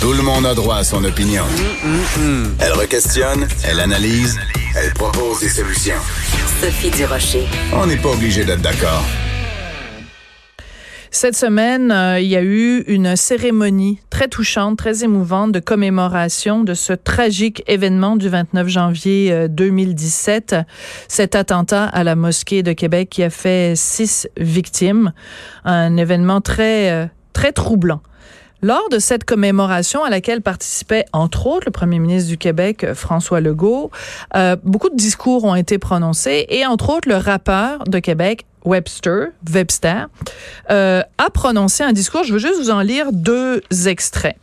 Tout 0.00 0.14
le 0.14 0.22
monde 0.22 0.46
a 0.46 0.54
droit 0.54 0.76
à 0.76 0.84
son 0.84 1.04
opinion. 1.04 1.44
Elle 2.58 2.72
requestionne, 2.72 3.46
elle 3.68 3.80
analyse, 3.80 4.40
elle 4.74 4.94
propose 4.94 5.40
des 5.40 5.50
solutions. 5.50 6.00
Sophie 6.62 6.90
Durocher. 6.90 7.46
On 7.74 7.86
n'est 7.86 7.98
pas 7.98 8.08
obligé 8.08 8.46
d'être 8.46 8.62
d'accord. 8.62 9.04
Cette 11.10 11.36
semaine, 11.36 11.92
euh, 11.92 12.18
il 12.18 12.28
y 12.28 12.36
a 12.36 12.42
eu 12.42 12.82
une 12.86 13.14
cérémonie 13.14 14.00
très 14.08 14.28
touchante, 14.28 14.78
très 14.78 15.04
émouvante 15.04 15.52
de 15.52 15.60
commémoration 15.60 16.64
de 16.64 16.72
ce 16.72 16.94
tragique 16.94 17.62
événement 17.66 18.16
du 18.16 18.30
29 18.30 18.68
janvier 18.68 19.48
2017, 19.50 20.52
euh, 20.54 20.62
cet 21.08 21.34
attentat 21.34 21.84
à 21.84 22.04
la 22.04 22.16
mosquée 22.16 22.62
de 22.62 22.72
Québec 22.72 23.10
qui 23.10 23.22
a 23.22 23.28
fait 23.28 23.74
six 23.76 24.28
victimes. 24.38 25.12
Un 25.64 25.98
événement 25.98 26.40
très, 26.40 26.90
euh, 26.90 27.06
très 27.34 27.52
troublant. 27.52 28.00
Lors 28.62 28.88
de 28.90 28.98
cette 28.98 29.24
commémoration 29.24 30.04
à 30.04 30.10
laquelle 30.10 30.42
participait 30.42 31.06
entre 31.12 31.46
autres 31.46 31.64
le 31.66 31.72
premier 31.72 31.98
ministre 31.98 32.28
du 32.28 32.36
Québec, 32.36 32.86
François 32.94 33.40
Legault, 33.40 33.90
euh, 34.36 34.56
beaucoup 34.62 34.90
de 34.90 34.96
discours 34.96 35.44
ont 35.44 35.54
été 35.54 35.78
prononcés 35.78 36.46
et 36.50 36.66
entre 36.66 36.90
autres 36.90 37.08
le 37.08 37.16
rappeur 37.16 37.84
de 37.84 37.98
Québec, 37.98 38.44
Webster, 38.64 39.28
Webster, 39.50 40.08
euh, 40.70 41.02
a 41.16 41.30
prononcé 41.30 41.84
un 41.84 41.92
discours. 41.92 42.24
Je 42.24 42.34
veux 42.34 42.38
juste 42.38 42.60
vous 42.60 42.70
en 42.70 42.80
lire 42.80 43.12
deux 43.12 43.62
extraits. 43.86 44.36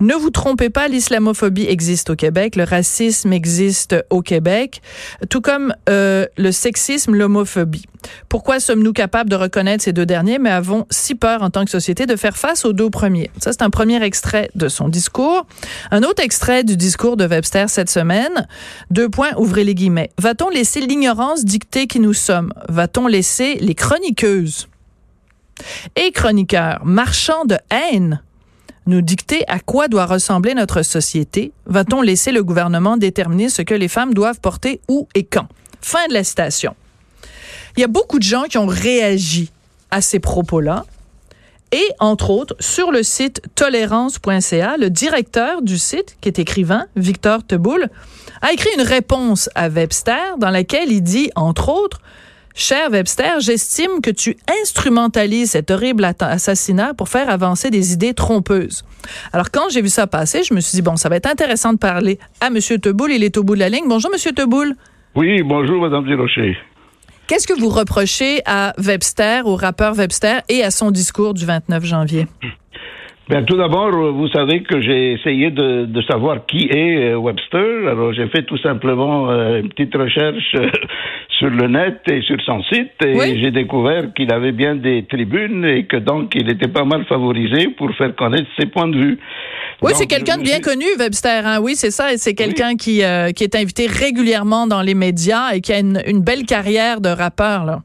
Ne 0.00 0.14
vous 0.14 0.30
trompez 0.30 0.70
pas, 0.70 0.88
l'islamophobie 0.88 1.66
existe 1.66 2.10
au 2.10 2.16
Québec, 2.16 2.56
le 2.56 2.64
racisme 2.64 3.32
existe 3.32 3.96
au 4.10 4.22
Québec, 4.22 4.82
tout 5.28 5.40
comme 5.40 5.74
euh, 5.88 6.26
le 6.36 6.52
sexisme, 6.52 7.14
l'homophobie. 7.14 7.86
Pourquoi 8.28 8.60
sommes-nous 8.60 8.92
capables 8.92 9.30
de 9.30 9.36
reconnaître 9.36 9.84
ces 9.84 9.92
deux 9.92 10.06
derniers, 10.06 10.38
mais 10.38 10.50
avons 10.50 10.86
si 10.90 11.14
peur 11.14 11.42
en 11.42 11.50
tant 11.50 11.64
que 11.64 11.70
société 11.70 12.06
de 12.06 12.16
faire 12.16 12.36
face 12.36 12.64
aux 12.64 12.72
deux 12.72 12.90
premiers? 12.90 13.30
Ça, 13.38 13.52
c'est 13.52 13.62
un 13.62 13.70
premier 13.70 14.02
extrait 14.02 14.50
de 14.54 14.68
son 14.68 14.88
discours. 14.88 15.46
Un 15.90 16.02
autre 16.02 16.22
extrait 16.22 16.64
du 16.64 16.76
discours 16.76 17.16
de 17.16 17.26
Webster 17.26 17.68
cette 17.68 17.90
semaine. 17.90 18.46
Deux 18.90 19.08
points, 19.08 19.32
ouvrez 19.36 19.64
les 19.64 19.74
guillemets. 19.74 20.10
Va-t-on 20.18 20.48
laisser 20.48 20.80
l'ignorance 20.80 21.44
dicter 21.44 21.86
qui 21.86 22.00
nous 22.00 22.14
sommes? 22.14 22.52
Va-t-on 22.68 23.06
laisser 23.06 23.56
les 23.60 23.74
chroniqueuses? 23.74 24.68
Et 25.96 26.10
chroniqueurs 26.12 26.80
marchands 26.84 27.44
de 27.44 27.56
haine 27.70 28.22
nous 28.86 29.02
dicter 29.02 29.44
à 29.48 29.60
quoi 29.60 29.88
doit 29.88 30.06
ressembler 30.06 30.54
notre 30.54 30.82
société? 30.82 31.52
Va-t-on 31.66 32.02
laisser 32.02 32.32
le 32.32 32.42
gouvernement 32.42 32.96
déterminer 32.96 33.48
ce 33.48 33.62
que 33.62 33.74
les 33.74 33.88
femmes 33.88 34.14
doivent 34.14 34.40
porter 34.40 34.80
où 34.88 35.08
et 35.14 35.24
quand? 35.24 35.46
Fin 35.80 36.06
de 36.08 36.14
la 36.14 36.24
citation. 36.24 36.74
Il 37.76 37.80
y 37.80 37.84
a 37.84 37.88
beaucoup 37.88 38.18
de 38.18 38.24
gens 38.24 38.44
qui 38.44 38.58
ont 38.58 38.66
réagi 38.66 39.50
à 39.90 40.00
ces 40.00 40.18
propos-là. 40.18 40.84
Et, 41.72 41.88
entre 42.00 42.30
autres, 42.30 42.56
sur 42.58 42.90
le 42.90 43.04
site 43.04 43.42
tolérance.ca, 43.54 44.76
le 44.76 44.90
directeur 44.90 45.62
du 45.62 45.78
site, 45.78 46.16
qui 46.20 46.28
est 46.28 46.40
écrivain, 46.40 46.86
Victor 46.96 47.46
Teboul, 47.46 47.88
a 48.42 48.52
écrit 48.52 48.70
une 48.76 48.82
réponse 48.82 49.48
à 49.54 49.68
Webster 49.68 50.36
dans 50.38 50.50
laquelle 50.50 50.90
il 50.90 51.02
dit, 51.02 51.30
entre 51.36 51.68
autres, 51.68 52.00
Cher 52.60 52.90
Webster, 52.90 53.40
j'estime 53.40 54.02
que 54.02 54.10
tu 54.10 54.36
instrumentalises 54.60 55.52
cet 55.52 55.70
horrible 55.70 56.04
assassinat 56.04 56.92
pour 56.92 57.08
faire 57.08 57.30
avancer 57.30 57.70
des 57.70 57.94
idées 57.94 58.12
trompeuses. 58.12 58.84
Alors, 59.32 59.50
quand 59.50 59.70
j'ai 59.70 59.80
vu 59.80 59.88
ça 59.88 60.06
passer, 60.06 60.42
je 60.42 60.52
me 60.52 60.60
suis 60.60 60.76
dit, 60.76 60.82
bon, 60.82 60.96
ça 60.96 61.08
va 61.08 61.16
être 61.16 61.26
intéressant 61.26 61.72
de 61.72 61.78
parler 61.78 62.18
à 62.42 62.48
M. 62.48 62.58
Teboul. 62.58 63.12
Il 63.12 63.24
est 63.24 63.38
au 63.38 63.44
bout 63.44 63.54
de 63.54 63.60
la 63.60 63.70
ligne. 63.70 63.84
Bonjour, 63.88 64.10
M. 64.12 64.34
Teboul. 64.34 64.74
Oui, 65.14 65.42
bonjour, 65.42 65.80
Mme 65.80 66.04
Durocher. 66.04 66.58
Qu'est-ce 67.28 67.46
que 67.46 67.58
vous 67.58 67.70
reprochez 67.70 68.42
à 68.44 68.74
Webster, 68.76 69.46
au 69.46 69.56
rappeur 69.56 69.94
Webster 69.94 70.42
et 70.50 70.62
à 70.62 70.70
son 70.70 70.90
discours 70.90 71.32
du 71.32 71.46
29 71.46 71.82
janvier? 71.86 72.26
Bien, 73.30 73.44
tout 73.44 73.56
d'abord, 73.56 73.92
vous 73.92 74.26
savez 74.26 74.64
que 74.64 74.80
j'ai 74.82 75.12
essayé 75.12 75.52
de, 75.52 75.84
de, 75.84 76.02
savoir 76.02 76.46
qui 76.46 76.68
est 76.68 77.12
euh, 77.12 77.16
Webster. 77.16 77.88
Alors, 77.88 78.12
j'ai 78.12 78.26
fait 78.26 78.42
tout 78.42 78.58
simplement 78.58 79.30
euh, 79.30 79.60
une 79.60 79.68
petite 79.68 79.94
recherche 79.94 80.56
euh, 80.56 80.68
sur 81.40 81.48
le 81.48 81.68
net 81.68 82.02
et 82.06 82.20
sur 82.20 82.36
son 82.42 82.62
site 82.64 82.92
et 83.04 83.40
j'ai 83.40 83.50
découvert 83.50 84.12
qu'il 84.14 84.30
avait 84.30 84.52
bien 84.52 84.74
des 84.76 85.06
tribunes 85.08 85.64
et 85.64 85.86
que 85.86 85.96
donc 85.96 86.32
il 86.34 86.50
était 86.50 86.68
pas 86.68 86.84
mal 86.84 87.06
favorisé 87.06 87.68
pour 87.78 87.90
faire 87.96 88.14
connaître 88.14 88.48
ses 88.58 88.66
points 88.66 88.88
de 88.88 88.98
vue. 88.98 89.18
Oui, 89.82 89.92
c'est 89.94 90.06
quelqu'un 90.06 90.36
de 90.36 90.42
bien 90.42 90.60
connu, 90.60 90.84
Webster. 90.98 91.46
Hein? 91.46 91.58
Oui, 91.62 91.74
c'est 91.74 91.90
ça. 91.90 92.08
C'est 92.16 92.34
quelqu'un 92.34 92.76
qui, 92.76 93.02
qui 93.34 93.44
est 93.44 93.54
invité 93.54 93.86
régulièrement 93.86 94.66
dans 94.66 94.82
les 94.82 94.94
médias 94.94 95.54
et 95.54 95.62
qui 95.62 95.72
a 95.72 95.78
une, 95.78 96.02
une 96.06 96.20
belle 96.20 96.44
carrière 96.44 97.00
de 97.00 97.08
rappeur. 97.08 97.64
Là. 97.64 97.80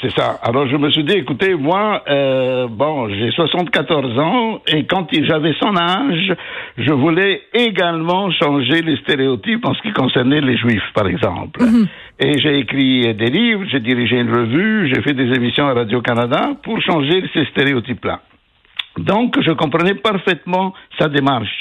C'est 0.00 0.10
ça. 0.12 0.38
Alors 0.42 0.66
je 0.66 0.76
me 0.76 0.90
suis 0.90 1.04
dit, 1.04 1.14
écoutez, 1.14 1.54
moi, 1.54 2.02
euh, 2.08 2.68
bon, 2.68 3.08
j'ai 3.08 3.30
74 3.32 4.18
ans 4.18 4.62
et 4.66 4.86
quand 4.86 5.06
j'avais 5.12 5.52
son 5.60 5.76
âge, 5.76 6.34
je 6.78 6.92
voulais 6.92 7.42
également 7.52 8.30
changer 8.30 8.82
les 8.82 8.96
stéréotypes 8.98 9.66
en 9.66 9.74
ce 9.74 9.82
qui 9.82 9.92
concernait 9.92 10.40
les 10.40 10.56
Juifs, 10.56 10.90
par 10.94 11.06
exemple. 11.06 11.62
Mhm. 11.62 11.86
Et 12.18 12.38
j'ai 12.38 12.58
écrit 12.60 13.14
des 13.14 13.30
livres, 13.30 13.64
j'ai 13.70 13.80
dirigé 13.80 14.20
une 14.20 14.32
revue, 14.32 14.90
j'ai 14.92 15.02
fait 15.02 15.14
des 15.14 15.34
émissions 15.34 15.66
à 15.66 15.74
Radio-Canada 15.74 16.52
pour 16.62 16.80
changer 16.80 17.22
ces 17.34 17.44
stéréotypes-là. 17.46 18.20
Donc, 18.98 19.40
je 19.40 19.52
comprenais 19.52 19.94
parfaitement 19.94 20.74
sa 20.98 21.08
démarche. 21.08 21.59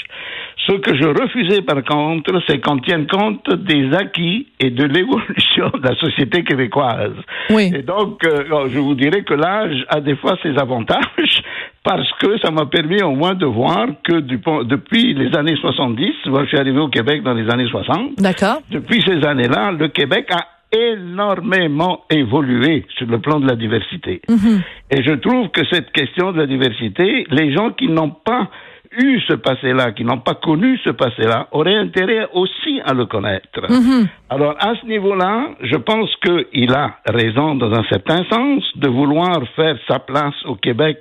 Ce 0.68 0.74
que 0.74 0.96
je 0.96 1.08
refusais 1.08 1.62
par 1.62 1.84
contre, 1.84 2.42
c'est 2.48 2.60
qu'on 2.60 2.78
tienne 2.80 3.08
compte 3.08 3.50
des 3.50 3.94
acquis 3.94 4.48
et 4.60 4.70
de 4.70 4.84
l'évolution 4.84 5.70
de 5.74 5.88
la 5.88 5.96
société 5.96 6.44
québécoise. 6.44 7.16
Oui. 7.50 7.72
Et 7.74 7.82
donc, 7.82 8.24
euh, 8.26 8.68
je 8.70 8.78
vous 8.80 8.96
dirais 8.96 9.24
que 9.24 9.34
l'âge 9.34 9.86
a 9.88 10.02
des 10.02 10.16
fois 10.16 10.38
ses 10.44 10.58
avantages 10.58 11.44
parce 11.84 12.12
que 12.20 12.38
ça 12.40 12.52
m'a 12.52 12.66
permis 12.66 13.02
au 13.02 13.12
moins 13.12 13.34
de 13.34 13.46
voir 13.46 13.88
que 14.04 14.20
depuis 14.20 15.14
les 15.14 15.36
années 15.36 15.56
70, 15.56 16.12
moi 16.28 16.44
je 16.44 16.50
suis 16.50 16.58
arrivé 16.58 16.80
au 16.80 16.90
Québec 16.90 17.24
dans 17.24 17.34
les 17.34 17.50
années 17.50 17.70
60. 17.70 18.18
D'accord. 18.18 18.62
Depuis 18.70 19.02
ces 19.02 19.26
années-là, 19.26 19.72
le 19.72 19.88
Québec 19.88 20.28
a 20.32 20.46
énormément 20.72 22.02
évolué 22.10 22.86
sur 22.98 23.08
le 23.08 23.20
plan 23.20 23.40
de 23.40 23.48
la 23.48 23.56
diversité. 23.56 24.22
Mhm. 24.30 24.62
Et 24.92 25.04
je 25.04 25.14
trouve 25.14 25.50
que 25.50 25.62
cette 25.72 25.92
question 25.92 26.32
de 26.32 26.38
la 26.38 26.48
diversité, 26.48 27.26
les 27.32 27.54
gens 27.54 27.72
qui 27.72 27.88
n'ont 27.88 28.12
pas 28.12 28.50
eu 28.98 29.20
ce 29.28 29.34
passé-là, 29.34 29.92
qui 29.92 30.04
n'ont 30.04 30.20
pas 30.20 30.36
connu 30.36 30.78
ce 30.84 30.92
passé-là, 30.92 31.48
auraient 31.52 31.76
intérêt 31.76 32.28
aussi 32.34 32.82
à 32.86 32.94
le 32.94 33.06
connaître. 33.06 33.62
Mhm. 33.70 34.08
Alors, 34.30 34.56
à 34.60 34.74
ce 34.82 34.86
niveau-là, 34.86 35.50
je 35.62 35.76
pense 35.76 36.10
qu'il 36.18 36.74
a 36.74 36.98
raison 37.06 37.56
dans 37.56 37.72
un 37.74 37.84
certain 37.86 38.24
sens 38.30 38.64
de 38.76 38.88
vouloir 38.88 39.42
faire 39.56 39.78
sa 39.88 40.00
place 40.00 40.36
au 40.46 40.56
Québec 40.56 41.00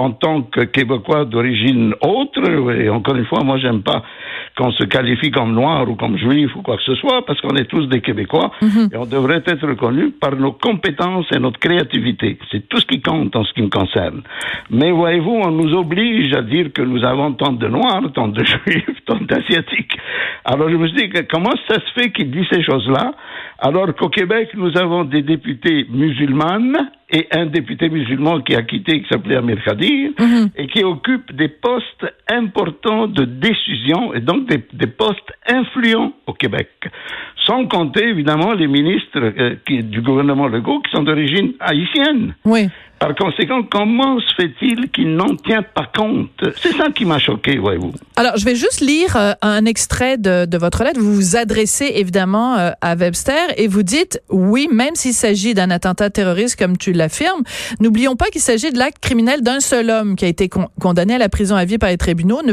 en 0.00 0.12
tant 0.12 0.42
que 0.42 0.62
Québécois 0.62 1.26
d'origine 1.26 1.94
autre, 2.00 2.40
et 2.72 2.88
encore 2.88 3.16
une 3.16 3.26
fois, 3.26 3.44
moi, 3.44 3.58
j'aime 3.58 3.82
pas 3.82 4.02
qu'on 4.56 4.72
se 4.72 4.84
qualifie 4.84 5.30
comme 5.30 5.52
noir 5.52 5.88
ou 5.90 5.94
comme 5.94 6.16
juif 6.16 6.56
ou 6.56 6.62
quoi 6.62 6.78
que 6.78 6.82
ce 6.84 6.94
soit, 6.94 7.24
parce 7.26 7.38
qu'on 7.42 7.54
est 7.56 7.66
tous 7.66 7.86
des 7.86 8.00
Québécois, 8.00 8.50
mhm. 8.62 8.88
et 8.92 8.96
on 8.96 9.04
devrait 9.04 9.42
être 9.44 9.66
reconnus 9.68 10.12
par 10.18 10.34
nos 10.36 10.52
compétences 10.52 11.26
et 11.32 11.38
notre 11.38 11.60
créativité. 11.60 12.38
C'est 12.50 12.66
tout 12.66 12.78
ce 12.78 12.86
qui 12.86 13.02
compte 13.02 13.36
en 13.36 13.44
ce 13.44 13.52
qui 13.52 13.60
me 13.60 13.68
concerne. 13.68 14.22
Mais 14.70 14.90
voyez-vous, 14.90 15.42
on 15.44 15.50
nous 15.50 15.74
oblige 15.74 16.32
à 16.32 16.40
dire 16.40 16.72
que 16.72 16.80
nous 16.80 17.04
avons 17.04 17.32
tant 17.32 17.52
de 17.52 17.68
noirs, 17.68 18.02
tant 18.14 18.28
de 18.28 18.42
juifs, 18.66 19.04
tant 19.04 19.20
d'asiatiques. 19.20 19.98
Alors 20.46 20.70
je 20.70 20.76
me 20.76 20.88
suis 20.88 20.96
dit, 20.96 21.12
comment 21.30 21.52
ça 21.68 21.74
se 21.74 22.00
fait 22.00 22.10
qu'il 22.10 22.30
dit 22.30 22.46
ces 22.50 22.62
choses-là, 22.62 23.12
alors 23.58 23.94
qu'au 23.94 24.08
Québec, 24.08 24.48
nous 24.54 24.74
avons 24.78 25.04
des 25.04 25.20
députés 25.20 25.86
musulmanes 25.90 26.90
et 27.12 27.26
un 27.32 27.46
député 27.46 27.88
musulman 27.88 28.40
qui 28.40 28.54
a 28.54 28.62
quitté, 28.62 29.02
qui 29.02 29.08
s'appelait 29.08 29.36
Amir 29.36 29.62
Khadir, 29.64 30.10
mhm. 30.18 30.50
et 30.56 30.66
qui 30.68 30.84
occupe 30.84 31.34
des 31.34 31.48
postes 31.48 32.06
importants 32.28 33.06
de 33.08 33.24
décision 33.24 34.14
et 34.14 34.20
donc 34.20 34.48
des, 34.48 34.62
des 34.72 34.86
postes 34.86 35.32
influents 35.48 36.12
au 36.26 36.32
Québec. 36.32 36.68
Sans 37.46 37.66
compter 37.66 38.08
évidemment 38.08 38.52
les 38.52 38.66
ministres 38.66 39.18
euh, 39.18 39.56
qui, 39.66 39.82
du 39.82 40.02
gouvernement 40.02 40.46
Legault 40.46 40.80
qui 40.80 40.90
sont 40.92 41.02
d'origine 41.02 41.54
haïtienne. 41.60 42.34
Oui. 42.44 42.68
Par 43.00 43.14
conséquent, 43.14 43.62
comment 43.62 44.20
se 44.20 44.34
fait-il 44.34 44.90
qu'il 44.90 45.16
n'en 45.16 45.34
tient 45.34 45.62
pas 45.62 45.90
compte? 45.96 46.28
C'est 46.60 46.76
ça 46.76 46.88
qui 46.94 47.06
m'a 47.06 47.18
choqué, 47.18 47.56
voyez-vous. 47.56 47.94
Alors, 48.14 48.36
je 48.36 48.44
vais 48.44 48.54
juste 48.54 48.82
lire 48.82 49.16
euh, 49.16 49.32
un 49.40 49.64
extrait 49.64 50.18
de, 50.18 50.46
votre 50.58 50.84
lettre. 50.84 51.00
Vous 51.00 51.14
vous 51.14 51.34
adressez 51.34 51.92
évidemment 51.94 52.58
euh, 52.58 52.72
à 52.82 52.96
Webster 52.96 53.54
et 53.56 53.68
vous 53.68 53.82
dites, 53.82 54.20
oui, 54.28 54.68
même 54.70 54.96
s'il 54.96 55.14
s'agit 55.14 55.54
d'un 55.54 55.70
attentat 55.70 56.10
terroriste 56.10 56.58
comme 56.58 56.76
tu 56.76 56.92
l'affirmes, 56.92 57.42
n'oublions 57.80 58.16
pas 58.16 58.26
qu'il 58.26 58.42
s'agit 58.42 58.70
de 58.70 58.76
l'acte 58.76 58.98
criminel 59.00 59.40
d'un 59.40 59.60
seul 59.60 59.88
homme 59.88 60.14
qui 60.14 60.26
a 60.26 60.28
été 60.28 60.50
condamné 60.78 61.14
à 61.14 61.18
la 61.18 61.30
prison 61.30 61.56
à 61.56 61.64
vie 61.64 61.78
par 61.78 61.88
les 61.88 61.96
tribunaux. 61.96 62.42
Ne 62.44 62.52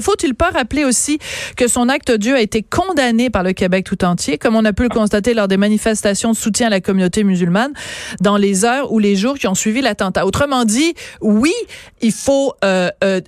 faut-il 0.00 0.34
pas 0.36 0.50
rappeler 0.50 0.84
aussi 0.84 1.18
que 1.56 1.66
son 1.66 1.88
acte 1.88 2.10
odieux 2.10 2.36
a 2.36 2.40
été 2.40 2.62
condamné 2.62 3.28
par 3.28 3.42
le 3.42 3.54
Québec 3.54 3.86
tout 3.86 4.04
entier, 4.04 4.38
comme 4.38 4.54
on 4.54 4.64
a 4.64 4.72
pu 4.72 4.84
le 4.84 4.88
constater 4.88 5.34
lors 5.34 5.48
des 5.48 5.56
manifestations 5.56 6.30
de 6.30 6.36
soutien 6.36 6.68
à 6.68 6.70
la 6.70 6.80
communauté 6.80 7.24
musulmane 7.24 7.72
dans 8.20 8.36
les 8.36 8.64
heures 8.64 8.92
ou 8.92 9.00
les 9.00 9.16
jours 9.16 9.36
qui 9.36 9.48
ont 9.48 9.56
suivi 9.56 9.79
l'attentat. 9.82 10.26
Autrement 10.26 10.64
dit, 10.64 10.94
oui, 11.20 11.54
il 12.00 12.12
faut, 12.12 12.54
euh, 12.64 12.90
euh, 13.04 13.20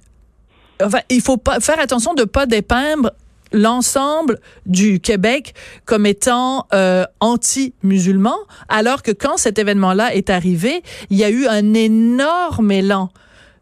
il 1.11 1.21
faut 1.21 1.39
faire 1.61 1.81
attention 1.81 2.15
de 2.15 2.25
pas 2.25 2.47
dépeindre 2.47 3.13
l'ensemble 3.53 4.41
du 4.67 5.01
Québec 5.01 5.55
comme 5.85 6.07
étant 6.07 6.67
euh, 6.73 7.05
anti-musulman, 7.21 8.37
alors 8.69 9.03
que 9.03 9.13
quand 9.13 9.37
cet 9.37 9.59
événement-là 9.59 10.15
est 10.15 10.31
arrivé, 10.31 10.83
il 11.11 11.19
y 11.19 11.25
a 11.25 11.31
eu 11.31 11.47
un 11.47 11.75
énorme 11.75 12.71
élan 12.71 13.11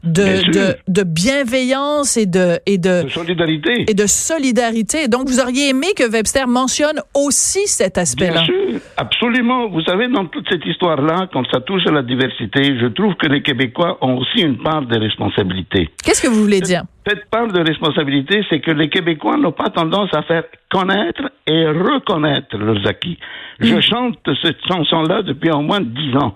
de, 0.03 0.51
de, 0.51 0.77
de, 0.89 1.03
bienveillance 1.03 2.17
et 2.17 2.27
de, 2.27 2.59
et 2.67 2.79
de, 2.79 3.05
de, 3.05 3.09
solidarité. 3.09 3.85
Et 3.89 3.95
de 3.95 4.07
solidarité. 4.07 5.09
Donc, 5.09 5.29
vous 5.29 5.41
auriez 5.41 5.71
aimé 5.71 5.89
que 5.97 6.11
Webster 6.11 6.49
mentionne 6.49 7.01
aussi 7.15 7.67
cet 7.67 7.99
aspect-là. 7.99 8.43
Bien 8.43 8.45
sûr, 8.45 8.81
absolument. 8.97 9.69
Vous 9.69 9.83
savez, 9.83 10.09
dans 10.09 10.27
toute 10.27 10.49
cette 10.49 10.65
histoire-là, 10.65 11.29
quand 11.33 11.45
ça 11.51 11.61
touche 11.61 11.87
à 11.87 11.93
la 11.93 12.03
diversité, 12.03 12.79
je 12.79 12.87
trouve 12.87 13.15
que 13.15 13.27
les 13.27 13.43
Québécois 13.43 13.99
ont 14.01 14.17
aussi 14.19 14.41
une 14.43 14.59
part 14.59 14.83
de 14.83 14.99
responsabilité. 14.99 15.91
Qu'est-ce 16.05 16.23
que 16.23 16.29
vous 16.29 16.43
voulez 16.43 16.61
dire? 16.61 16.85
Cette 17.07 17.29
part 17.31 17.49
de 17.49 17.61
responsabilité, 17.61 18.45
c'est 18.49 18.61
que 18.61 18.71
les 18.71 18.89
Québécois 18.89 19.37
n'ont 19.37 19.53
pas 19.53 19.71
tendance 19.71 20.11
à 20.15 20.23
faire 20.23 20.45
connaître 20.71 21.31
et 21.47 21.67
reconnaître 21.67 22.57
leurs 22.57 22.87
acquis. 22.87 23.19
Je 23.59 23.75
mm. 23.75 23.81
chante 23.83 24.19
cette 24.43 24.65
chanson-là 24.67 25.23
depuis 25.23 25.51
au 25.51 25.61
moins 25.61 25.81
dix 25.81 26.15
ans. 26.17 26.35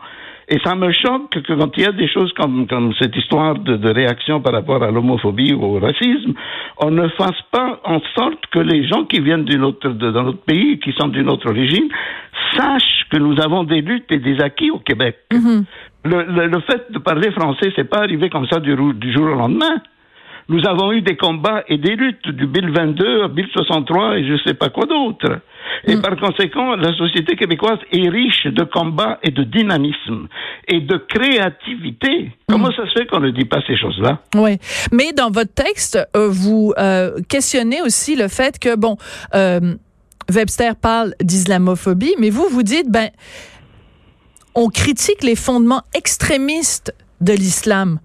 Et 0.48 0.58
ça 0.64 0.74
me 0.74 0.92
choque 0.92 1.30
que 1.30 1.52
quand 1.54 1.76
il 1.76 1.82
y 1.82 1.86
a 1.86 1.92
des 1.92 2.08
choses 2.08 2.32
comme, 2.34 2.66
comme 2.66 2.92
cette 2.98 3.16
histoire 3.16 3.58
de, 3.58 3.76
de 3.76 3.90
réaction 3.90 4.40
par 4.40 4.52
rapport 4.52 4.82
à 4.82 4.90
l'homophobie 4.90 5.54
ou 5.54 5.64
au 5.64 5.80
racisme, 5.80 6.34
on 6.78 6.90
ne 6.90 7.08
fasse 7.08 7.40
pas 7.50 7.80
en 7.84 8.00
sorte 8.14 8.46
que 8.52 8.58
les 8.58 8.86
gens 8.86 9.04
qui 9.04 9.20
viennent 9.20 9.44
d'une 9.44 9.64
autre, 9.64 9.88
de, 9.88 10.10
dans 10.10 10.24
notre 10.24 10.44
pays, 10.44 10.78
qui 10.80 10.92
sont 10.92 11.08
d'une 11.08 11.28
autre 11.30 11.48
origine, 11.48 11.88
sachent 12.54 13.06
que 13.10 13.18
nous 13.18 13.40
avons 13.40 13.64
des 13.64 13.80
luttes 13.80 14.10
et 14.10 14.18
des 14.18 14.40
acquis 14.40 14.70
au 14.70 14.78
Québec. 14.78 15.16
Mm-hmm. 15.32 15.64
le, 16.04 16.22
le, 16.24 16.46
le, 16.48 16.60
fait 16.60 16.92
de 16.92 16.98
parler 16.98 17.30
français, 17.30 17.72
c'est 17.74 17.88
pas 17.88 17.98
arrivé 17.98 18.28
comme 18.28 18.46
ça 18.48 18.60
du, 18.60 18.74
du 18.94 19.12
jour 19.12 19.24
au 19.24 19.34
lendemain. 19.34 19.80
Nous 20.48 20.66
avons 20.66 20.92
eu 20.92 21.00
des 21.00 21.16
combats 21.16 21.64
et 21.68 21.78
des 21.78 21.96
luttes 21.96 22.28
du 22.28 22.46
Bill 22.46 22.70
22 22.70 23.22
à 23.24 23.28
Bill 23.28 23.46
63 23.52 24.18
et 24.18 24.28
je 24.28 24.36
sais 24.44 24.54
pas 24.54 24.68
quoi 24.68 24.84
d'autre. 24.86 25.40
Et 25.86 25.96
mm. 25.96 26.02
par 26.02 26.16
conséquent, 26.16 26.76
la 26.76 26.94
société 26.96 27.36
québécoise 27.36 27.78
est 27.92 28.08
riche 28.08 28.46
de 28.46 28.64
combats 28.64 29.18
et 29.22 29.30
de 29.30 29.42
dynamisme 29.42 30.28
et 30.68 30.80
de 30.80 30.96
créativité. 30.96 32.32
Comment 32.48 32.68
mm. 32.68 32.74
ça 32.76 32.86
se 32.86 32.98
fait 32.98 33.06
qu'on 33.06 33.20
ne 33.20 33.30
dit 33.30 33.46
pas 33.46 33.60
ces 33.66 33.76
choses-là? 33.76 34.20
Oui, 34.34 34.58
mais 34.92 35.12
dans 35.12 35.30
votre 35.30 35.52
texte, 35.54 35.98
euh, 36.16 36.28
vous 36.30 36.72
euh, 36.78 37.18
questionnez 37.28 37.80
aussi 37.82 38.16
le 38.16 38.28
fait 38.28 38.58
que 38.58 38.76
bon, 38.76 38.96
euh, 39.34 39.74
Webster 40.32 40.76
parle 40.76 41.14
d'islamophobie, 41.20 42.14
mais 42.18 42.30
vous 42.30 42.48
vous 42.50 42.62
dites 42.62 42.90
ben, 42.90 43.08
on 44.54 44.68
critique 44.68 45.22
les 45.22 45.36
fondements 45.36 45.82
extrémistes 45.94 46.94
de 47.20 47.32
l'islam. 47.32 47.98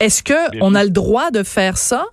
Est-ce 0.00 0.22
que 0.22 0.58
on 0.60 0.74
a 0.74 0.84
le 0.84 0.90
droit 0.90 1.30
de 1.30 1.42
faire 1.42 1.76
ça 1.76 2.04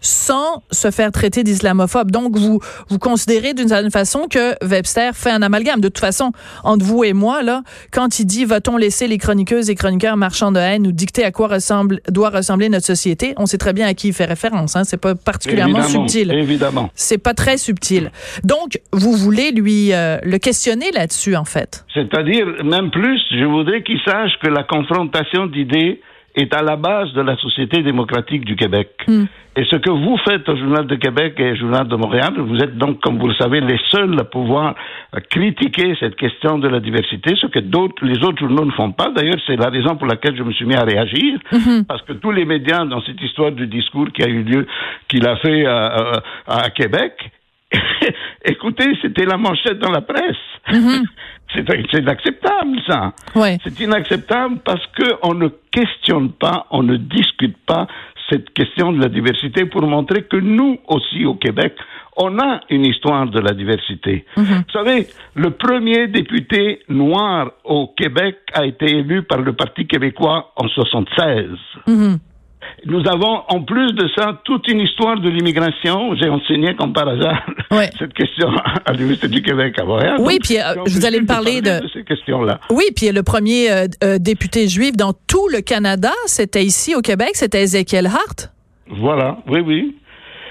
sans 0.00 0.62
se 0.70 0.90
faire 0.92 1.10
traiter 1.10 1.42
d'islamophobe? 1.42 2.10
Donc, 2.10 2.36
vous, 2.36 2.60
vous 2.88 2.98
considérez 2.98 3.52
d'une 3.52 3.68
certaine 3.68 3.90
façon 3.90 4.28
que 4.30 4.54
Webster 4.64 5.12
fait 5.14 5.30
un 5.30 5.42
amalgame. 5.42 5.80
De 5.80 5.88
toute 5.88 5.98
façon, 5.98 6.30
entre 6.62 6.84
vous 6.84 7.02
et 7.02 7.12
moi, 7.12 7.42
là, 7.42 7.62
quand 7.90 8.20
il 8.20 8.24
dit 8.24 8.44
va-t-on 8.44 8.76
laisser 8.76 9.08
les 9.08 9.18
chroniqueuses 9.18 9.70
et 9.70 9.74
chroniqueurs 9.74 10.16
marchands 10.16 10.52
de 10.52 10.60
haine 10.60 10.84
nous 10.84 10.92
dicter 10.92 11.24
à 11.24 11.32
quoi 11.32 11.48
ressemble, 11.48 12.00
doit 12.08 12.30
ressembler 12.30 12.68
notre 12.68 12.86
société, 12.86 13.34
on 13.38 13.46
sait 13.46 13.58
très 13.58 13.72
bien 13.72 13.88
à 13.88 13.94
qui 13.94 14.08
il 14.08 14.14
fait 14.14 14.24
référence. 14.24 14.76
Hein. 14.76 14.84
C'est 14.84 15.00
pas 15.00 15.16
particulièrement 15.16 15.80
évidemment, 15.80 16.08
subtil. 16.08 16.32
Évidemment. 16.32 16.90
C'est 16.94 17.18
pas 17.18 17.34
très 17.34 17.56
subtil. 17.58 18.12
Donc, 18.44 18.80
vous 18.92 19.12
voulez 19.14 19.50
lui 19.50 19.92
euh, 19.92 20.18
le 20.22 20.38
questionner 20.38 20.92
là-dessus, 20.92 21.34
en 21.34 21.44
fait? 21.44 21.84
C'est-à-dire, 21.92 22.46
même 22.64 22.90
plus, 22.90 23.20
je 23.32 23.44
voudrais 23.44 23.82
qu'il 23.82 23.98
sache 24.06 24.32
que 24.40 24.48
la 24.48 24.62
confrontation 24.62 25.46
d'idées 25.46 26.00
est 26.38 26.54
à 26.54 26.62
la 26.62 26.76
base 26.76 27.12
de 27.12 27.20
la 27.20 27.36
société 27.36 27.82
démocratique 27.82 28.44
du 28.44 28.56
Québec. 28.56 28.90
Mm. 29.06 29.24
Et 29.56 29.64
ce 29.64 29.76
que 29.76 29.90
vous 29.90 30.16
faites 30.18 30.48
au 30.48 30.56
Journal 30.56 30.86
de 30.86 30.94
Québec 30.94 31.34
et 31.38 31.50
au 31.50 31.56
Journal 31.56 31.88
de 31.88 31.96
Montréal, 31.96 32.32
vous 32.38 32.58
êtes 32.58 32.76
donc, 32.78 33.00
comme 33.00 33.18
vous 33.18 33.26
le 33.26 33.34
savez, 33.34 33.60
les 33.60 33.80
seuls 33.90 34.14
à 34.20 34.24
pouvoir 34.24 34.76
critiquer 35.30 35.96
cette 35.98 36.14
question 36.14 36.58
de 36.58 36.68
la 36.68 36.78
diversité, 36.78 37.34
ce 37.34 37.48
que 37.48 37.58
d'autres, 37.58 38.04
les 38.04 38.22
autres 38.24 38.38
journaux 38.38 38.64
ne 38.64 38.70
font 38.70 38.92
pas. 38.92 39.10
D'ailleurs, 39.10 39.40
c'est 39.46 39.56
la 39.56 39.68
raison 39.68 39.96
pour 39.96 40.06
laquelle 40.06 40.36
je 40.36 40.44
me 40.44 40.52
suis 40.52 40.64
mis 40.64 40.76
à 40.76 40.84
réagir, 40.84 41.38
mm 41.52 41.56
-hmm. 41.58 41.84
parce 41.86 42.02
que 42.02 42.12
tous 42.12 42.30
les 42.30 42.44
médias, 42.44 42.84
dans 42.84 43.02
cette 43.02 43.20
histoire 43.20 43.50
du 43.50 43.66
discours 43.66 44.08
qui 44.14 44.22
a 44.22 44.28
eu 44.28 44.42
lieu, 44.50 44.66
qu'il 45.08 45.26
a 45.26 45.34
fait 45.44 45.66
à, 45.66 45.78
à, 46.46 46.66
à 46.66 46.70
Québec, 46.70 47.12
écoutez, 48.44 48.90
c'était 49.02 49.24
la 49.24 49.36
manchette 49.36 49.78
dans 49.78 49.90
la 49.90 50.00
presse. 50.02 50.36
Mm 50.70 50.86
-hmm. 50.86 51.04
C'est 51.54 51.98
inacceptable, 51.98 52.76
ça. 52.86 53.12
Ouais. 53.34 53.56
C'est 53.64 53.80
inacceptable 53.80 54.58
parce 54.64 54.86
qu'on 54.96 55.32
ne 55.34 55.48
questionne 55.70 56.30
pas, 56.32 56.66
on 56.70 56.82
ne 56.82 56.96
discute 56.98 57.56
pas 57.66 57.86
cette 58.28 58.50
question 58.52 58.92
de 58.92 59.00
la 59.00 59.08
diversité 59.08 59.64
pour 59.64 59.82
montrer 59.86 60.22
que 60.24 60.36
nous 60.36 60.76
aussi 60.88 61.24
au 61.24 61.34
Québec, 61.44 61.72
on 62.18 62.38
a 62.38 62.60
une 62.68 62.84
histoire 62.84 63.26
de 63.30 63.40
la 63.40 63.52
diversité. 63.54 64.24
Mm 64.36 64.42
-hmm. 64.42 64.58
Vous 64.66 64.72
savez, 64.78 65.06
le 65.44 65.50
premier 65.64 66.00
député 66.08 66.62
noir 66.88 67.42
au 67.64 67.82
Québec 68.00 68.34
a 68.60 68.62
été 68.72 68.86
élu 69.00 69.22
par 69.22 69.40
le 69.48 69.52
Parti 69.52 69.82
québécois 69.86 70.38
en 70.62 70.66
76. 70.68 71.58
Mm 71.86 71.94
-hmm. 71.94 72.14
Nous 72.86 73.02
avons, 73.08 73.42
en 73.48 73.62
plus 73.62 73.92
de 73.92 74.08
ça, 74.16 74.40
toute 74.44 74.68
une 74.68 74.80
histoire 74.80 75.20
de 75.20 75.28
l'immigration. 75.28 76.14
J'ai 76.16 76.28
enseigné, 76.28 76.74
comme 76.76 76.92
par 76.92 77.08
hasard, 77.08 77.46
ouais. 77.70 77.90
cette 77.98 78.14
question 78.14 78.48
à 78.84 78.92
l'Université 78.92 79.28
du 79.28 79.42
Québec 79.42 79.78
à 79.78 79.84
Montréal. 79.84 80.16
Oui, 80.20 80.38
puis 80.42 80.58
euh, 80.58 80.74
vous 80.86 81.04
allez 81.04 81.20
me 81.20 81.26
parler 81.26 81.60
de... 81.60 81.82
de... 81.82 81.88
ces 81.92 82.04
questions-là. 82.04 82.60
Oui, 82.70 82.84
puis 82.94 83.10
le 83.10 83.22
premier 83.22 83.70
euh, 83.70 83.86
euh, 84.04 84.18
député 84.18 84.68
juif 84.68 84.96
dans 84.96 85.12
tout 85.12 85.48
le 85.48 85.60
Canada, 85.60 86.12
c'était 86.26 86.64
ici 86.64 86.94
au 86.94 87.00
Québec, 87.00 87.30
c'était 87.34 87.62
Ezekiel 87.62 88.06
Hart. 88.06 88.52
Voilà, 88.90 89.38
oui, 89.48 89.60
oui. 89.60 89.96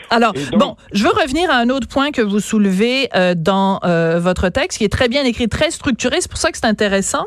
Alors, 0.09 0.33
donc, 0.33 0.59
bon, 0.59 0.75
je 0.93 1.03
veux 1.03 1.09
revenir 1.09 1.49
à 1.49 1.55
un 1.55 1.69
autre 1.69 1.87
point 1.87 2.11
que 2.11 2.21
vous 2.21 2.39
soulevez 2.39 3.09
euh, 3.15 3.35
dans 3.35 3.79
euh, 3.83 4.19
votre 4.19 4.49
texte, 4.49 4.77
qui 4.77 4.83
est 4.83 4.91
très 4.91 5.07
bien 5.07 5.23
écrit, 5.23 5.47
très 5.49 5.71
structuré. 5.71 6.17
C'est 6.21 6.29
pour 6.29 6.39
ça 6.39 6.51
que 6.51 6.57
c'est 6.57 6.67
intéressant. 6.67 7.25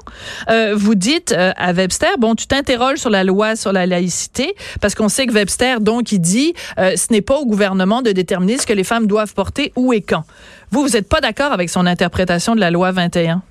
Euh, 0.49 0.75
vous 0.77 0.95
dites 0.95 1.33
à 1.33 1.73
Webster, 1.73 2.19
bon, 2.19 2.35
tu 2.35 2.47
t'interroges 2.47 2.99
sur 2.99 3.11
la 3.11 3.25
loi 3.25 3.57
sur 3.57 3.73
la 3.73 3.87
laïcité, 3.87 4.55
parce 4.81 4.95
qu'on 4.95 5.09
sait 5.09 5.27
que 5.27 5.33
Webster, 5.33 5.81
donc, 5.81 6.13
il 6.13 6.21
dit, 6.21 6.55
ce 6.79 7.13
n'est 7.13 7.23
pas 7.23 7.37
au 7.37 7.47
gouvernement 7.47 8.03
de 8.03 8.13
déterminer 8.13 8.59
ce 8.59 8.67
que 8.67 8.73
les 8.73 8.85
femmes 8.85 9.07
doivent 9.07 9.35
porter, 9.35 9.73
où 9.77 9.93
et 9.93 10.01
quand. 10.01 10.25
Vous, 10.71 10.83
vous 10.83 10.91
n'êtes 10.91 11.09
pas 11.09 11.21
d'accord 11.21 11.53
avec 11.53 11.69
son 11.69 11.87
interprétation 11.87 12.55
de 12.55 12.61
la 12.61 12.71
loi 12.71 12.93
21? 12.93 13.43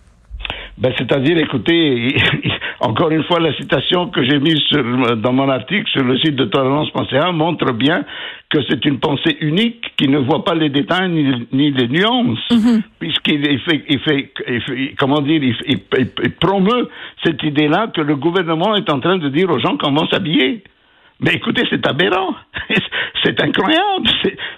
Ben, 0.79 0.93
c'est-à-dire, 0.97 1.37
écoutez, 1.37 2.15
encore 2.79 3.11
une 3.11 3.23
fois, 3.25 3.39
la 3.41 3.53
citation 3.55 4.07
que 4.07 4.23
j'ai 4.23 4.39
mise 4.39 4.59
sur, 4.69 5.17
dans 5.17 5.33
mon 5.33 5.49
article 5.49 5.85
sur 5.91 6.05
le 6.05 6.17
site 6.19 6.37
de 6.37 6.45
tolérance.ca 6.45 7.33
montre 7.33 7.73
bien 7.73 8.05
que 8.49 8.59
c'est 8.69 8.85
une 8.85 8.97
pensée 8.99 9.35
unique 9.41 9.91
qui 9.97 10.07
ne 10.07 10.19
voit 10.19 10.45
pas 10.45 10.55
les 10.55 10.69
détails 10.69 11.09
ni, 11.09 11.47
ni 11.51 11.71
les 11.71 11.87
nuances, 11.89 12.45
mm 12.49 12.55
-hmm. 12.55 12.81
puisqu'il 12.99 13.59
fait, 13.65 13.83
il 13.89 13.99
fait, 13.99 14.31
il 14.47 14.61
fait, 14.61 14.95
comment 14.97 15.21
dire, 15.21 15.41
il, 15.43 15.55
il, 15.67 15.79
il 16.23 16.31
promeut 16.45 16.87
cette 17.23 17.43
idée-là 17.43 17.81
que 17.95 18.01
le 18.01 18.15
gouvernement 18.15 18.73
est 18.75 18.89
en 18.89 18.99
train 19.01 19.17
de 19.17 19.29
dire 19.37 19.49
aux 19.49 19.59
gens 19.59 19.75
comment 19.77 20.07
s'habiller. 20.11 20.63
Mais 21.21 21.33
écoutez, 21.33 21.63
c'est 21.69 21.85
aberrant, 21.85 22.33
c'est 23.23 23.41
incroyable, 23.43 24.09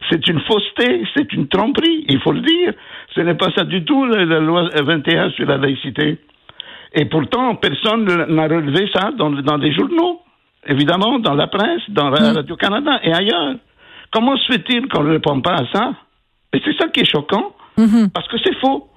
c'est 0.10 0.28
une 0.28 0.42
fausseté, 0.42 1.04
c'est 1.16 1.34
une 1.34 1.48
tromperie, 1.48 2.06
il 2.08 2.20
faut 2.22 2.32
le 2.32 2.42
dire. 2.42 2.74
Ce 3.16 3.22
n'est 3.22 3.34
pas 3.34 3.52
ça 3.56 3.64
du 3.64 3.84
tout, 3.84 4.06
la, 4.06 4.26
la 4.26 4.40
loi 4.40 4.70
21 4.76 5.32
sur 5.32 5.48
la 5.48 5.58
laïcité. 5.58 6.20
Et 6.94 7.06
pourtant, 7.06 7.56
personne 7.56 8.06
n'a 8.06 8.44
relevé 8.44 8.90
ça 8.94 9.12
dans, 9.18 9.32
dans 9.32 9.58
des 9.58 9.74
journaux, 9.74 10.22
évidemment, 10.68 11.20
dans 11.20 11.34
la 11.34 11.48
presse, 11.48 11.82
dans 11.90 12.12
mmh. 12.12 12.36
Radio-Canada 12.36 13.00
et 13.04 13.14
ailleurs. 13.14 13.56
Comment 14.12 14.38
se 14.38 14.52
fait-il 14.52 14.88
qu'on 14.88 15.04
ne 15.04 15.12
répond 15.14 15.40
pas 15.42 15.56
à 15.56 15.66
ça? 15.74 15.94
Et 16.54 16.62
c'est 16.64 16.78
ça 16.78 16.90
qui 16.90 17.00
est 17.00 17.10
choquant, 17.10 17.56
mmh. 17.78 18.10
parce 18.14 18.28
que 18.28 18.38
c'est 18.44 18.56
faux. 18.60 18.91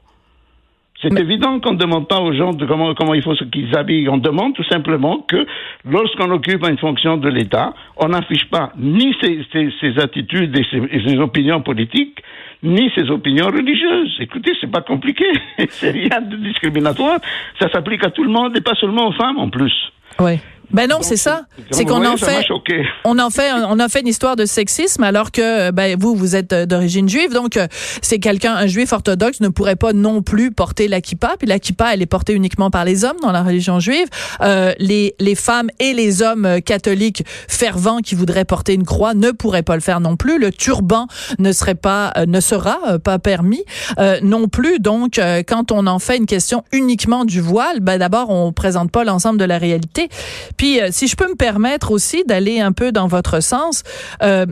C'est 1.05 1.13
Mais... 1.13 1.21
évident 1.21 1.61
qu'on 1.61 1.73
ne 1.73 1.79
demande 1.79 2.09
pas 2.09 2.21
aux 2.21 2.33
gens 2.33 2.53
de 2.53 2.65
comment, 2.65 2.95
comment 2.95 3.15
il 3.15 3.23
faut 3.23 3.35
ce 3.35 3.45
qu'ils 3.45 3.77
habillent. 3.77 4.09
On 4.09 4.17
demande 4.17 4.55
tout 4.55 4.65
simplement 4.65 5.19
que 5.29 5.47
lorsqu'on 5.85 6.31
occupe 6.31 6.67
une 6.67 6.79
fonction 6.79 7.19
de 7.19 7.29
l'État, 7.29 7.75
on 7.99 8.09
n'affiche 8.09 8.49
pas 8.51 8.73
ni 8.79 9.15
ses, 9.23 9.45
ses, 9.53 9.69
ses 9.81 9.99
attitudes 10.01 10.57
et 10.59 10.65
ses, 10.71 10.79
et 10.79 11.07
ses, 11.07 11.19
opinions 11.19 11.61
politiques, 11.61 12.23
ni 12.63 12.91
ses 12.97 13.11
opinions 13.11 13.47
religieuses. 13.47 14.17
Écoutez, 14.21 14.53
c'est 14.61 14.71
pas 14.71 14.81
compliqué. 14.81 15.27
c'est 15.69 15.91
rien 15.91 16.23
de 16.23 16.37
discriminatoire. 16.37 17.19
Ça 17.61 17.71
s'applique 17.71 18.05
à 18.05 18.11
tout 18.11 18.25
le 18.25 18.31
monde 18.31 18.57
et 18.57 18.63
pas 18.63 18.75
seulement 18.75 19.09
aux 19.09 19.13
femmes 19.13 19.39
en 19.39 19.51
plus. 19.51 19.75
Oui. 20.21 20.39
Ben 20.75 20.89
non, 20.89 20.99
c'est 21.01 21.17
ça. 21.17 21.47
C'est 21.71 21.85
qu'on 21.85 22.05
en 22.05 22.17
fait, 22.17 22.45
on 23.05 23.19
en 23.19 23.31
fait, 23.31 23.53
on 23.53 23.79
a 23.79 23.89
fait 23.89 24.01
une 24.01 24.09
histoire 24.09 24.37
de 24.37 24.45
sexisme 24.45 25.03
alors 25.03 25.31
que 25.31 25.71
ben 25.71 25.97
vous, 25.99 26.15
vous 26.15 26.37
êtes 26.37 26.53
d'origine 26.53 27.09
juive, 27.09 27.33
donc 27.33 27.59
c'est 28.03 28.19
quelqu'un, 28.19 28.55
un 28.55 28.67
juif 28.67 28.93
orthodoxe 28.93 29.41
ne 29.41 29.49
pourrait 29.49 29.77
pas 29.77 29.93
non 29.93 30.23
plus 30.23 30.51
porter 30.51 30.89
la 30.89 31.01
kippa. 31.01 31.37
Puis 31.39 31.49
la 31.49 31.59
kippa, 31.59 31.95
elle 31.95 32.03
est 32.03 32.07
portée 32.07 32.35
uniquement 32.35 32.71
par 32.71 32.85
les 32.85 33.05
hommes 33.05 33.19
dans 33.23 33.33
la 33.33 33.43
religion 33.43 33.81
juive. 33.81 34.09
Euh, 34.41 34.73
les 34.79 35.15
les 35.19 35.35
femmes 35.35 35.71
et 35.79 35.95
les 35.95 36.23
hommes 36.23 36.61
catholiques 36.65 37.25
fervents 37.49 37.99
qui 37.99 38.15
voudraient 38.15 38.45
porter 38.45 38.75
une 38.75 38.85
croix 38.85 39.15
ne 39.15 39.31
pourraient 39.31 39.63
pas 39.63 39.77
le 39.77 39.81
faire 39.81 40.01
non 40.01 40.17
plus. 40.17 40.39
Le 40.39 40.51
turban 40.53 41.07
ne 41.39 41.53
serait 41.53 41.75
pas, 41.75 42.13
euh, 42.17 42.27
ne 42.27 42.41
sera 42.41 42.79
euh, 42.89 42.99
pas 42.99 43.19
permis 43.19 43.65
euh, 43.99 44.19
non 44.23 44.49
plus. 44.49 44.79
Donc 44.81 45.21
quand 45.47 45.73
on 45.73 45.87
en 45.87 45.99
fait 45.99 46.17
une 46.17 46.27
question 46.27 46.65
uniquement 46.73 47.25
du 47.25 47.41
voile, 47.41 47.81
ben 47.81 47.99
d'abord 47.99 48.31
on 48.31 48.53
présente 48.53 48.91
pas 48.91 49.05
l'ensemble 49.05 49.39
de 49.39 49.45
la 49.45 49.59
réalité. 49.59 50.09
Puis, 50.57 50.64
euh, 50.81 50.89
si 50.91 51.07
je 51.07 51.17
peux 51.17 51.29
me 51.29 51.37
permettre 51.37 51.91
aussi 51.91 52.25
d'aller 52.25 52.61
un 52.61 52.73
peu 52.73 52.93
dans 52.93 53.07
votre 53.07 53.41
sens, 53.41 53.83
euh, 54.23 54.47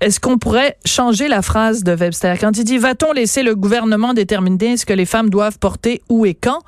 est-ce 0.00 0.18
qu'on 0.18 0.38
pourrait 0.38 0.76
changer 0.84 1.28
la 1.28 1.42
phrase 1.42 1.84
de 1.84 1.92
Webster 1.94 2.38
quand 2.38 2.56
il 2.56 2.64
dit 2.64 2.78
va-t-on 2.78 3.12
laisser 3.12 3.42
le 3.42 3.54
gouvernement 3.54 4.14
déterminer 4.14 4.76
ce 4.76 4.84
que 4.84 4.92
les 4.92 5.06
femmes 5.06 5.30
doivent 5.30 5.58
porter 5.58 6.02
où 6.08 6.26
et 6.26 6.34
quand? 6.34 6.60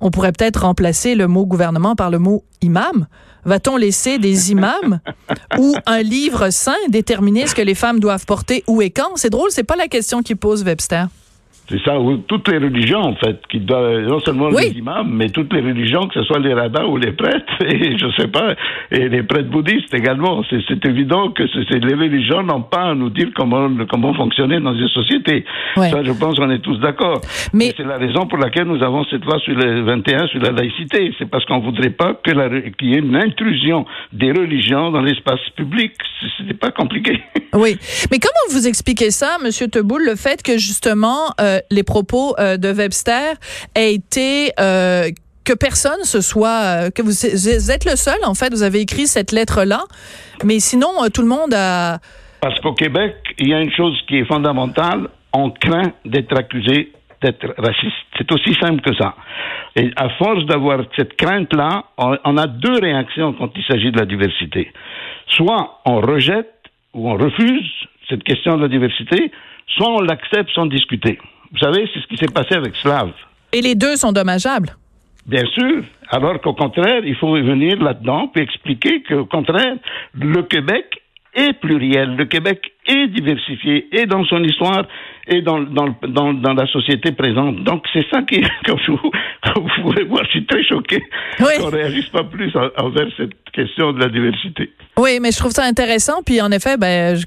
On 0.00 0.10
pourrait 0.10 0.32
peut-être 0.32 0.62
remplacer 0.62 1.14
le 1.14 1.26
mot 1.26 1.46
gouvernement 1.46 1.96
par 1.96 2.10
le 2.10 2.18
mot 2.18 2.44
imam. 2.60 3.06
Va-t-on 3.46 3.76
laisser 3.76 4.18
des 4.18 4.50
imams 4.52 5.00
ou 5.58 5.74
un 5.86 6.02
livre 6.02 6.50
saint 6.50 6.76
déterminer 6.88 7.46
ce 7.46 7.54
que 7.54 7.62
les 7.62 7.74
femmes 7.74 8.00
doivent 8.00 8.26
porter 8.26 8.64
où 8.66 8.82
et 8.82 8.90
quand? 8.90 9.16
C'est 9.16 9.30
drôle, 9.30 9.50
c'est 9.50 9.64
pas 9.64 9.76
la 9.76 9.88
question 9.88 10.22
qui 10.22 10.34
pose 10.34 10.62
Webster. 10.62 11.08
C'est 11.68 11.82
ça, 11.82 11.96
toutes 12.28 12.48
les 12.48 12.58
religions, 12.58 13.00
en 13.00 13.14
fait, 13.14 13.40
qui 13.48 13.58
doivent, 13.60 14.06
non 14.06 14.20
seulement 14.20 14.48
les 14.50 14.68
imams, 14.68 15.08
mais 15.10 15.30
toutes 15.30 15.52
les 15.54 15.62
religions, 15.62 16.06
que 16.08 16.14
ce 16.14 16.22
soit 16.24 16.38
les 16.38 16.52
rabbins 16.52 16.84
ou 16.84 16.98
les 16.98 17.12
prêtres, 17.12 17.52
et 17.66 17.96
je 17.96 18.06
sais 18.18 18.28
pas, 18.28 18.54
et 18.90 19.08
les 19.08 19.22
prêtres 19.22 19.48
bouddhistes 19.48 19.94
également. 19.94 20.42
C'est 20.50 20.84
évident 20.84 21.30
que 21.30 21.44
les 21.44 21.94
religions 21.94 22.42
n'ont 22.42 22.62
pas 22.62 22.90
à 22.90 22.94
nous 22.94 23.08
dire 23.08 23.28
comment, 23.34 23.70
comment 23.90 24.12
fonctionner 24.12 24.60
dans 24.60 24.74
une 24.74 24.88
société. 24.88 25.44
Ça, 25.76 26.02
je 26.02 26.12
pense 26.12 26.36
qu'on 26.36 26.50
est 26.50 26.58
tous 26.58 26.78
d'accord. 26.80 27.20
Mais 27.52 27.72
c'est 27.76 27.84
la 27.84 27.96
raison 27.96 28.26
pour 28.26 28.38
laquelle 28.38 28.66
nous 28.66 28.82
avons 28.82 29.04
cette 29.04 29.24
loi 29.24 29.38
sur 29.38 29.54
le 29.54 29.82
21 29.82 30.26
sur 30.28 30.40
la 30.40 30.50
laïcité. 30.50 31.14
C'est 31.18 31.30
parce 31.30 31.44
qu'on 31.46 31.60
voudrait 31.60 31.90
pas 31.90 32.14
que 32.14 32.70
qu'il 32.76 32.90
y 32.90 32.94
ait 32.94 32.98
une 32.98 33.16
intrusion 33.16 33.86
des 34.12 34.32
religions 34.32 34.90
dans 34.90 35.00
l'espace 35.00 35.40
public. 35.56 35.92
Ce 36.38 36.42
n'est 36.42 36.54
pas 36.54 36.70
compliqué. 36.70 37.22
Oui. 37.54 37.76
Mais 38.10 38.18
comment 38.18 38.44
vous 38.50 38.66
expliquez 38.66 39.10
ça, 39.10 39.36
Monsieur 39.42 39.68
Teboul, 39.68 40.04
le 40.04 40.16
fait 40.16 40.42
que 40.42 40.58
justement, 40.58 41.30
euh, 41.40 41.53
euh, 41.54 41.60
les 41.70 41.82
propos 41.82 42.34
euh, 42.38 42.56
de 42.56 42.72
Webster 42.72 43.34
aient 43.74 43.94
été 43.94 44.50
euh, 44.60 45.08
que 45.44 45.52
personne 45.52 46.02
se 46.04 46.20
soit 46.20 46.90
que 46.94 47.02
vous, 47.02 47.70
êtes 47.70 47.84
le 47.84 47.96
seul 47.96 48.18
en 48.24 48.34
fait 48.34 48.50
vous 48.50 48.62
avez 48.62 48.80
écrit 48.80 49.06
cette 49.06 49.32
lettre 49.32 49.64
là 49.64 49.80
mais 50.42 50.58
sinon 50.58 50.88
tout 51.12 51.20
le 51.20 51.28
monde 51.28 51.52
a 51.52 51.98
parce 52.40 52.58
qu'au 52.60 52.72
Québec 52.72 53.14
il 53.38 53.48
y 53.48 53.54
a 53.54 53.60
une 53.60 53.72
chose 53.72 53.94
qui 54.08 54.16
est 54.16 54.24
fondamentale 54.24 55.08
on 55.34 55.50
craint 55.50 55.92
d'être 56.04 56.36
accusé 56.38 56.92
d'être 57.22 57.54
raciste. 57.56 58.04
C'est 58.18 58.30
aussi 58.32 58.54
simple 58.60 58.82
que 58.82 58.94
ça. 58.96 59.14
Et 59.76 59.90
à 59.96 60.10
force 60.18 60.44
d'avoir 60.44 60.80
cette 60.96 61.16
crainte 61.16 61.52
là 61.54 61.84
on 61.98 62.36
a 62.38 62.46
deux 62.46 62.78
réactions 62.80 63.34
quand 63.34 63.50
il 63.54 63.64
s'agit 63.64 63.90
de 63.92 63.98
la 63.98 64.06
diversité. 64.06 64.72
Soit 65.28 65.80
on 65.84 66.00
rejette 66.00 66.54
ou 66.94 67.10
on 67.10 67.16
refuse 67.16 67.70
cette 68.08 68.24
question 68.24 68.56
de 68.56 68.62
la 68.62 68.68
diversité 68.68 69.30
soit 69.68 69.90
on 69.90 70.00
l'accepte 70.00 70.50
sans 70.54 70.66
discuter 70.66 71.18
vous 71.54 71.60
savez, 71.60 71.88
c'est 71.94 72.00
ce 72.00 72.06
qui 72.08 72.16
s'est 72.16 72.32
passé 72.32 72.56
avec 72.56 72.74
Slav. 72.76 73.12
Et 73.52 73.60
les 73.60 73.76
deux 73.76 73.94
sont 73.94 74.10
dommageables. 74.10 74.74
Bien 75.26 75.46
sûr. 75.46 75.84
Alors 76.10 76.40
qu'au 76.40 76.52
contraire, 76.52 77.02
il 77.04 77.14
faut 77.14 77.28
revenir 77.28 77.80
là-dedans 77.80 78.30
et 78.34 78.40
expliquer 78.40 79.02
qu'au 79.04 79.24
contraire, 79.24 79.76
le 80.14 80.42
Québec 80.42 81.00
est 81.32 81.52
pluriel, 81.54 82.16
le 82.16 82.24
Québec 82.24 82.73
est 82.86 83.08
diversifié, 83.08 83.88
et 83.92 84.06
dans 84.06 84.24
son 84.24 84.42
histoire, 84.42 84.86
et 85.26 85.40
dans, 85.42 85.60
dans, 85.60 85.94
dans, 86.06 86.34
dans 86.34 86.52
la 86.52 86.66
société 86.66 87.12
présente. 87.12 87.64
Donc, 87.64 87.84
c'est 87.92 88.04
ça 88.10 88.22
qui, 88.22 88.42
comme 88.66 88.78
vous, 88.88 89.10
comme 89.42 89.64
vous 89.64 89.82
pouvez 89.82 90.04
voir, 90.04 90.24
je 90.24 90.30
suis 90.30 90.46
très 90.46 90.62
choqué 90.64 91.02
oui. 91.40 91.46
qu'on 91.58 91.70
ne 91.70 91.76
réagisse 91.76 92.08
pas 92.08 92.24
plus 92.24 92.52
envers 92.76 93.08
cette 93.16 93.32
question 93.52 93.92
de 93.92 94.00
la 94.00 94.08
diversité. 94.08 94.70
Oui, 94.96 95.18
mais 95.20 95.32
je 95.32 95.38
trouve 95.38 95.52
ça 95.52 95.64
intéressant. 95.64 96.22
Puis 96.24 96.40
en 96.40 96.50
effet, 96.50 96.76
ben, 96.76 97.16
je, 97.16 97.24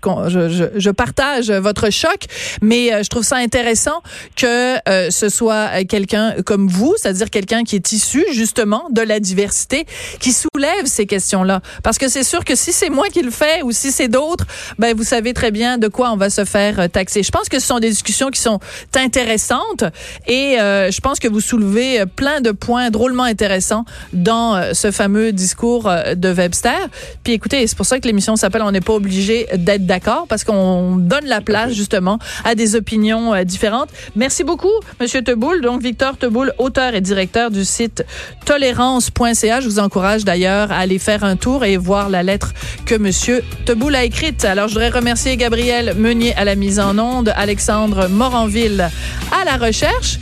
je, 0.50 0.80
je 0.80 0.90
partage 0.90 1.50
votre 1.50 1.92
choc, 1.92 2.26
mais 2.62 2.94
euh, 2.94 3.04
je 3.04 3.10
trouve 3.10 3.24
ça 3.24 3.38
intéressant 3.38 4.02
que 4.36 4.76
euh, 4.90 5.10
ce 5.10 5.30
soit 5.30 5.84
quelqu'un 5.86 6.36
comme 6.46 6.68
vous, 6.68 6.94
c'est-à-dire 6.98 7.30
quelqu'un 7.30 7.64
qui 7.64 7.76
est 7.76 7.92
issu 7.92 8.24
justement 8.32 8.88
de 8.92 9.02
la 9.02 9.20
diversité, 9.20 9.86
qui 10.20 10.32
soulève 10.32 10.86
ces 10.86 11.06
questions-là. 11.06 11.62
Parce 11.84 11.98
que 11.98 12.08
c'est 12.08 12.24
sûr 12.24 12.46
que 12.46 12.56
si 12.56 12.72
c'est 12.72 12.90
moi 12.90 13.08
qui 13.08 13.22
le 13.22 13.32
fais 13.32 13.64
ou 13.64 13.72
si 13.72 13.92
c'est 13.92 14.10
d'autres, 14.10 14.46
ben 14.78 14.96
vous 14.96 15.04
savez 15.04 15.34
très 15.34 15.47
bien 15.52 15.78
de 15.78 15.88
quoi 15.88 16.12
on 16.12 16.18
va 16.18 16.30
se 16.30 16.46
faire 16.46 16.80
euh, 16.80 16.88
taxer. 16.88 17.24
Je 17.24 17.32
pense 17.32 17.50
que 17.50 17.60
ce 17.60 17.68
sont 17.68 17.80
des 17.80 17.90
discussions 17.90 18.30
qui 18.30 18.42
sont 18.42 18.60
intéressantes 18.96 19.84
et 20.28 20.60
euh, 20.60 20.92
je 20.92 21.00
pense 21.02 21.20
que 21.20 21.28
vous 21.28 21.42
soulevez 21.42 22.06
plein 22.16 22.42
de 22.42 22.52
points 22.52 22.90
drôlement 22.90 23.24
intéressants 23.24 23.86
dans 24.14 24.56
euh, 24.56 24.74
ce 24.74 24.92
fameux 24.92 25.32
discours 25.32 25.90
de 26.16 26.30
Webster. 26.30 26.78
Puis 27.24 27.34
écoutez, 27.34 27.66
c'est 27.68 27.78
pour 27.78 27.86
ça 27.86 28.00
que 28.00 28.08
l'émission 28.08 28.36
s'appelle 28.36 28.62
On 28.64 28.72
n'est 28.72 28.82
pas 28.82 28.94
obligé 28.94 29.48
d'être 29.56 29.86
d'accord 29.86 30.26
parce 30.28 30.44
qu'on 30.44 30.98
donne 30.98 31.26
la 31.26 31.42
place 31.42 31.74
justement 31.74 32.20
à 32.44 32.56
des 32.56 32.76
opinions 32.76 33.44
différentes. 33.44 33.90
Merci 34.16 34.44
beaucoup, 34.44 34.72
Monsieur 35.00 35.22
Teboul. 35.22 35.62
Donc 35.62 35.82
Victor 35.82 36.18
Teboul, 36.18 36.54
auteur 36.58 36.96
et 36.96 37.02
directeur 37.02 37.52
du 37.52 37.66
site 37.66 38.04
tolérance.ca. 38.46 39.62
Je 39.62 39.68
vous 39.68 39.80
encourage 39.80 40.26
d'ailleurs 40.26 40.72
à 40.72 40.78
aller 40.78 41.00
faire 41.00 41.24
un 41.24 41.36
tour 41.36 41.64
et 41.66 41.78
voir 41.78 42.10
la 42.10 42.24
lettre 42.24 42.54
que 42.86 42.96
Monsieur 42.96 43.44
Teboul 43.66 43.96
a 43.96 44.04
écrite. 44.04 44.46
Alors 44.46 44.68
je 44.68 44.74
voudrais 44.74 44.90
remercier 44.90 45.37
Gabriel 45.38 45.94
Meunier 45.96 46.36
à 46.36 46.44
la 46.44 46.56
mise 46.56 46.80
en 46.80 46.98
onde, 46.98 47.32
Alexandre 47.36 48.08
Moranville 48.10 48.90
à 49.32 49.46
la 49.46 49.58
recherche. 49.58 50.20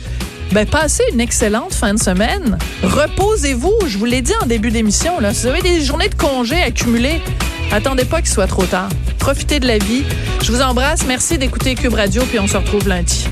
Ben, 0.52 0.66
passez 0.66 1.02
une 1.12 1.20
excellente 1.20 1.74
fin 1.74 1.94
de 1.94 1.98
semaine. 1.98 2.58
Reposez-vous. 2.82 3.74
Je 3.86 3.98
vous 3.98 4.04
l'ai 4.04 4.22
dit 4.22 4.32
en 4.42 4.46
début 4.46 4.70
d'émission, 4.70 5.18
là. 5.18 5.34
Si 5.34 5.42
vous 5.42 5.48
avez 5.48 5.62
des 5.62 5.80
journées 5.80 6.08
de 6.08 6.14
congé 6.14 6.62
accumulées, 6.62 7.20
attendez 7.72 8.04
pas 8.04 8.20
qu'il 8.20 8.30
soit 8.30 8.46
trop 8.46 8.64
tard. 8.64 8.88
Profitez 9.18 9.58
de 9.58 9.66
la 9.66 9.78
vie. 9.78 10.04
Je 10.42 10.52
vous 10.52 10.60
embrasse. 10.60 11.04
Merci 11.06 11.38
d'écouter 11.38 11.74
Cube 11.74 11.94
Radio, 11.94 12.22
puis 12.28 12.38
on 12.38 12.46
se 12.46 12.56
retrouve 12.56 12.86
lundi. 12.88 13.26